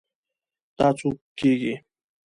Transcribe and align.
دا 0.77 0.87
څو 0.97 1.09
کیږي؟ 1.37 1.73